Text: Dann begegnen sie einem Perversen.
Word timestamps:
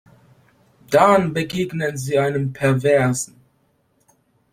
Dann 0.89 1.31
begegnen 1.31 1.95
sie 1.95 2.17
einem 2.17 2.51
Perversen. 2.53 3.35